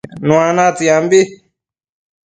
[0.27, 1.19] Nua natsiambi